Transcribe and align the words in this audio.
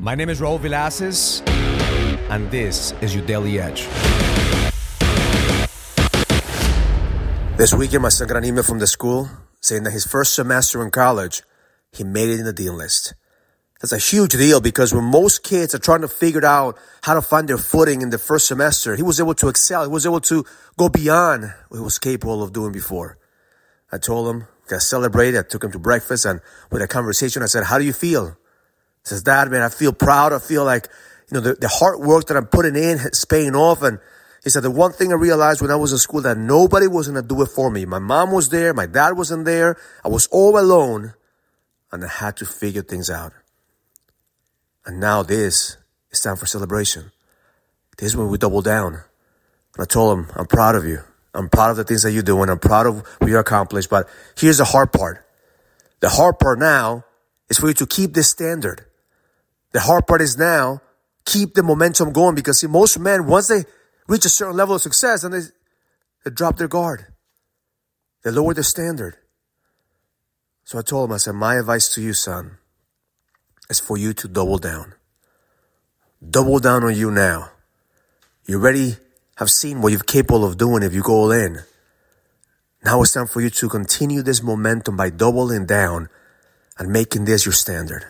My 0.00 0.14
name 0.14 0.30
is 0.30 0.40
Raul 0.40 0.58
Villacis, 0.58 1.46
and 2.30 2.50
this 2.50 2.94
is 3.02 3.14
your 3.14 3.22
Daily 3.26 3.60
Edge. 3.60 3.86
This 7.58 7.74
weekend, 7.74 8.02
my 8.02 8.08
son 8.08 8.26
got 8.26 8.38
an 8.38 8.46
email 8.46 8.62
from 8.62 8.78
the 8.78 8.86
school 8.86 9.28
saying 9.60 9.82
that 9.82 9.90
his 9.90 10.06
first 10.06 10.34
semester 10.34 10.82
in 10.82 10.90
college, 10.90 11.42
he 11.92 12.02
made 12.02 12.30
it 12.30 12.38
in 12.38 12.46
the 12.46 12.52
dean 12.54 12.78
list. 12.78 13.12
That's 13.82 13.92
a 13.92 13.98
huge 13.98 14.30
deal 14.30 14.62
because 14.62 14.94
when 14.94 15.04
most 15.04 15.42
kids 15.42 15.74
are 15.74 15.78
trying 15.78 16.00
to 16.00 16.08
figure 16.08 16.46
out 16.46 16.78
how 17.02 17.12
to 17.12 17.20
find 17.20 17.46
their 17.46 17.58
footing 17.58 18.00
in 18.00 18.08
the 18.08 18.16
first 18.16 18.46
semester, 18.46 18.96
he 18.96 19.02
was 19.02 19.20
able 19.20 19.34
to 19.34 19.48
excel. 19.48 19.82
He 19.82 19.90
was 19.90 20.06
able 20.06 20.22
to 20.22 20.46
go 20.78 20.88
beyond 20.88 21.52
what 21.68 21.76
he 21.76 21.84
was 21.84 21.98
capable 21.98 22.42
of 22.42 22.54
doing 22.54 22.72
before. 22.72 23.18
I 23.92 23.98
told 23.98 24.34
him, 24.34 24.46
got 24.66 24.80
celebrated. 24.80 25.40
I 25.40 25.42
took 25.42 25.62
him 25.62 25.72
to 25.72 25.78
breakfast 25.78 26.24
and 26.24 26.40
with 26.70 26.80
a 26.80 26.88
conversation, 26.88 27.42
I 27.42 27.46
said, 27.46 27.64
how 27.64 27.76
do 27.76 27.84
you 27.84 27.92
feel? 27.92 28.38
Says, 29.02 29.22
Dad, 29.22 29.50
man, 29.50 29.62
I 29.62 29.68
feel 29.68 29.92
proud. 29.92 30.32
I 30.32 30.38
feel 30.38 30.64
like, 30.64 30.88
you 31.30 31.34
know, 31.34 31.40
the, 31.40 31.54
the 31.54 31.68
hard 31.68 32.00
work 32.00 32.26
that 32.26 32.36
I'm 32.36 32.46
putting 32.46 32.76
in 32.76 32.98
is 32.98 33.24
paying 33.24 33.54
off. 33.54 33.82
And 33.82 33.98
he 34.44 34.50
said, 34.50 34.62
the 34.62 34.70
one 34.70 34.92
thing 34.92 35.12
I 35.12 35.16
realized 35.16 35.60
when 35.60 35.70
I 35.70 35.76
was 35.76 35.92
in 35.92 35.98
school 35.98 36.22
that 36.22 36.38
nobody 36.38 36.86
was 36.86 37.08
going 37.08 37.20
to 37.20 37.26
do 37.26 37.42
it 37.42 37.48
for 37.48 37.70
me. 37.70 37.84
My 37.84 37.98
mom 37.98 38.30
was 38.30 38.48
there. 38.48 38.72
My 38.74 38.86
dad 38.86 39.16
wasn't 39.16 39.44
there. 39.44 39.76
I 40.04 40.08
was 40.08 40.26
all 40.28 40.58
alone 40.58 41.14
and 41.92 42.04
I 42.04 42.08
had 42.08 42.36
to 42.38 42.46
figure 42.46 42.82
things 42.82 43.10
out. 43.10 43.32
And 44.86 45.00
now 45.00 45.22
this 45.22 45.76
is 46.10 46.20
time 46.20 46.36
for 46.36 46.46
celebration. 46.46 47.12
This 47.98 48.08
is 48.08 48.16
when 48.16 48.28
we 48.28 48.38
double 48.38 48.62
down. 48.62 48.94
And 48.94 49.82
I 49.82 49.84
told 49.84 50.18
him, 50.18 50.26
I'm 50.34 50.46
proud 50.46 50.74
of 50.74 50.84
you. 50.84 51.00
I'm 51.34 51.48
proud 51.48 51.70
of 51.70 51.76
the 51.76 51.84
things 51.84 52.02
that 52.02 52.12
you're 52.12 52.22
doing. 52.22 52.48
I'm 52.48 52.58
proud 52.58 52.86
of 52.86 53.06
what 53.18 53.28
you 53.30 53.38
accomplished. 53.38 53.90
But 53.90 54.08
here's 54.36 54.58
the 54.58 54.64
hard 54.64 54.92
part. 54.92 55.24
The 56.00 56.08
hard 56.08 56.38
part 56.38 56.58
now 56.58 57.04
is 57.48 57.58
for 57.58 57.68
you 57.68 57.74
to 57.74 57.86
keep 57.86 58.14
this 58.14 58.28
standard. 58.28 58.86
The 59.72 59.80
hard 59.80 60.06
part 60.06 60.20
is 60.20 60.36
now 60.36 60.80
keep 61.24 61.54
the 61.54 61.62
momentum 61.62 62.12
going 62.12 62.34
because 62.34 62.60
see, 62.60 62.66
most 62.66 62.98
men, 62.98 63.26
once 63.26 63.48
they 63.48 63.64
reach 64.08 64.24
a 64.24 64.28
certain 64.28 64.56
level 64.56 64.74
of 64.74 64.82
success, 64.82 65.22
and 65.22 65.32
they, 65.32 65.40
they 66.24 66.30
drop 66.30 66.56
their 66.56 66.68
guard. 66.68 67.06
They 68.24 68.30
lower 68.30 68.54
their 68.54 68.64
standard. 68.64 69.16
So 70.64 70.78
I 70.78 70.82
told 70.82 71.08
him, 71.08 71.14
I 71.14 71.18
said, 71.18 71.34
my 71.34 71.56
advice 71.56 71.94
to 71.94 72.02
you, 72.02 72.12
son, 72.12 72.58
is 73.68 73.80
for 73.80 73.96
you 73.96 74.12
to 74.14 74.28
double 74.28 74.58
down. 74.58 74.94
Double 76.28 76.58
down 76.58 76.84
on 76.84 76.94
you 76.94 77.10
now. 77.10 77.50
You 78.46 78.56
already 78.58 78.96
have 79.36 79.50
seen 79.50 79.80
what 79.80 79.92
you're 79.92 80.00
capable 80.00 80.44
of 80.44 80.58
doing 80.58 80.82
if 80.82 80.92
you 80.92 81.02
go 81.02 81.14
all 81.14 81.30
in. 81.30 81.60
Now 82.84 83.00
it's 83.02 83.12
time 83.12 83.26
for 83.26 83.40
you 83.40 83.50
to 83.50 83.68
continue 83.68 84.22
this 84.22 84.42
momentum 84.42 84.96
by 84.96 85.10
doubling 85.10 85.66
down 85.66 86.08
and 86.78 86.90
making 86.90 87.24
this 87.24 87.46
your 87.46 87.52
standard. 87.52 88.04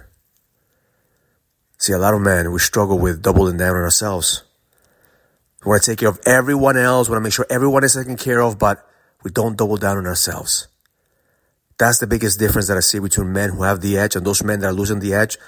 See, 1.80 1.94
a 1.94 1.98
lot 1.98 2.12
of 2.12 2.20
men, 2.20 2.52
we 2.52 2.58
struggle 2.58 2.98
with 2.98 3.22
doubling 3.22 3.56
down 3.56 3.74
on 3.74 3.82
ourselves. 3.82 4.42
We 5.64 5.70
want 5.70 5.82
to 5.82 5.90
take 5.90 6.00
care 6.00 6.10
of 6.10 6.20
everyone 6.26 6.76
else. 6.76 7.08
We 7.08 7.12
want 7.12 7.22
to 7.22 7.24
make 7.24 7.32
sure 7.32 7.46
everyone 7.48 7.84
is 7.84 7.94
taken 7.94 8.18
care 8.18 8.42
of, 8.42 8.58
but 8.58 8.86
we 9.24 9.30
don't 9.30 9.56
double 9.56 9.78
down 9.78 9.96
on 9.96 10.06
ourselves. 10.06 10.68
That's 11.78 11.98
the 11.98 12.06
biggest 12.06 12.38
difference 12.38 12.68
that 12.68 12.76
I 12.76 12.80
see 12.80 12.98
between 12.98 13.32
men 13.32 13.48
who 13.48 13.62
have 13.62 13.80
the 13.80 13.96
edge 13.96 14.14
and 14.14 14.26
those 14.26 14.44
men 14.44 14.60
that 14.60 14.66
are 14.66 14.72
losing 14.74 15.00
the 15.00 15.14
edge. 15.14 15.38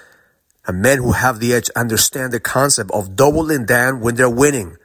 And 0.66 0.80
men 0.80 0.98
who 0.98 1.12
have 1.12 1.38
the 1.38 1.52
edge 1.52 1.68
understand 1.76 2.32
the 2.32 2.40
concept 2.40 2.90
of 2.92 3.14
doubling 3.14 3.66
down 3.66 4.00
when 4.00 4.14
they're 4.14 4.30
winning. 4.30 4.78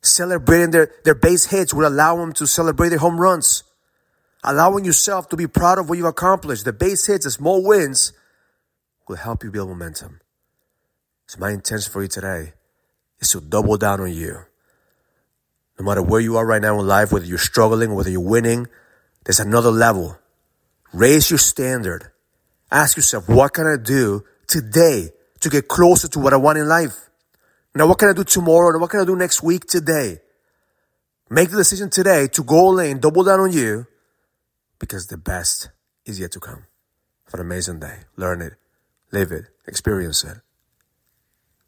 Celebrating 0.00 0.70
their, 0.70 0.90
their 1.04 1.14
base 1.14 1.44
hits 1.44 1.74
will 1.74 1.86
allow 1.86 2.16
them 2.16 2.32
to 2.32 2.46
celebrate 2.46 2.88
their 2.88 2.98
home 2.98 3.20
runs. 3.20 3.62
Allowing 4.42 4.86
yourself 4.86 5.28
to 5.28 5.36
be 5.36 5.46
proud 5.46 5.78
of 5.78 5.90
what 5.90 5.98
you've 5.98 6.06
accomplished. 6.06 6.64
The 6.64 6.72
base 6.72 7.04
hits, 7.04 7.26
the 7.26 7.30
small 7.30 7.62
wins 7.62 8.14
will 9.06 9.16
help 9.16 9.44
you 9.44 9.50
build 9.50 9.68
momentum. 9.68 10.20
So 11.28 11.38
my 11.38 11.50
intention 11.50 11.92
for 11.92 12.00
you 12.00 12.08
today 12.08 12.54
is 13.20 13.30
to 13.32 13.40
double 13.42 13.76
down 13.76 14.00
on 14.00 14.10
you. 14.10 14.46
No 15.78 15.84
matter 15.84 16.02
where 16.02 16.22
you 16.22 16.38
are 16.38 16.46
right 16.46 16.60
now 16.60 16.80
in 16.80 16.86
life, 16.86 17.12
whether 17.12 17.26
you're 17.26 17.36
struggling, 17.36 17.94
whether 17.94 18.08
you're 18.08 18.20
winning, 18.20 18.66
there's 19.24 19.38
another 19.38 19.70
level. 19.70 20.18
Raise 20.92 21.30
your 21.30 21.38
standard. 21.38 22.10
Ask 22.70 22.96
yourself, 22.96 23.28
what 23.28 23.52
can 23.52 23.66
I 23.66 23.76
do 23.76 24.24
today 24.46 25.10
to 25.40 25.50
get 25.50 25.68
closer 25.68 26.08
to 26.08 26.18
what 26.18 26.32
I 26.32 26.38
want 26.38 26.58
in 26.58 26.66
life? 26.66 27.10
Now, 27.74 27.86
what 27.86 27.98
can 27.98 28.08
I 28.08 28.14
do 28.14 28.24
tomorrow? 28.24 28.70
And 28.70 28.80
what 28.80 28.90
can 28.90 29.00
I 29.00 29.04
do 29.04 29.14
next 29.14 29.42
week 29.42 29.66
today? 29.66 30.20
Make 31.28 31.50
the 31.50 31.58
decision 31.58 31.90
today 31.90 32.28
to 32.28 32.42
go 32.42 32.56
all 32.56 32.78
in, 32.78 33.00
double 33.00 33.22
down 33.22 33.40
on 33.40 33.52
you, 33.52 33.86
because 34.78 35.08
the 35.08 35.18
best 35.18 35.68
is 36.06 36.18
yet 36.18 36.32
to 36.32 36.40
come. 36.40 36.64
Have 37.26 37.34
an 37.34 37.40
amazing 37.40 37.80
day. 37.80 37.98
Learn 38.16 38.40
it, 38.40 38.54
live 39.12 39.30
it, 39.30 39.44
experience 39.66 40.24
it. 40.24 40.38